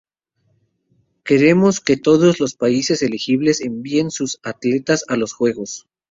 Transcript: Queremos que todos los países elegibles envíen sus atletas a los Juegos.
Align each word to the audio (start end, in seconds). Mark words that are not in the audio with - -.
Queremos 1.23 1.79
que 1.79 1.95
todos 1.95 2.39
los 2.39 2.55
países 2.55 3.03
elegibles 3.03 3.61
envíen 3.61 4.09
sus 4.09 4.39
atletas 4.41 5.03
a 5.09 5.15
los 5.15 5.31
Juegos. 5.33 5.85